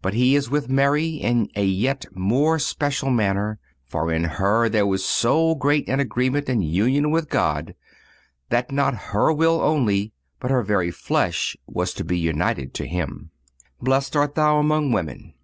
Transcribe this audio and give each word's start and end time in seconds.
But 0.00 0.14
He 0.14 0.34
is 0.34 0.48
with 0.48 0.70
Mary 0.70 1.16
in 1.16 1.50
a 1.54 1.62
yet 1.62 2.06
more 2.14 2.58
special 2.58 3.10
manner, 3.10 3.58
for 3.84 4.10
in 4.10 4.24
her 4.24 4.66
there 4.70 4.86
was 4.86 5.04
so 5.04 5.54
great 5.54 5.86
an 5.90 6.00
agreement 6.00 6.48
and 6.48 6.64
union 6.64 7.10
with 7.10 7.28
God 7.28 7.74
that 8.48 8.72
not 8.72 8.94
her 9.12 9.30
will 9.30 9.60
only, 9.60 10.14
but 10.40 10.50
her 10.50 10.62
very 10.62 10.90
flesh 10.90 11.54
was 11.66 11.92
to 11.92 12.02
be 12.04 12.18
united 12.18 12.72
to 12.72 12.86
him."(243) 12.86 13.82
_"__Blessed 13.86 14.16
art 14.16 14.34
Thou 14.36 14.58
among 14.58 14.90
women. 14.90 15.34